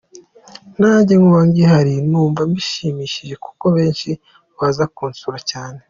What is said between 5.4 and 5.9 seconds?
cyane.